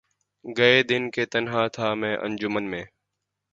[0.45, 2.83] گئے دن کہ تنہا تھا میں انجمن میں